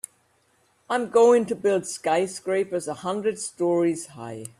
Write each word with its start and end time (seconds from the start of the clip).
I'm 0.89 1.11
going 1.11 1.45
to 1.45 1.53
build 1.55 1.85
skyscrapers 1.85 2.87
a 2.87 2.95
hundred 2.95 3.37
stories 3.37 4.07
high. 4.07 4.45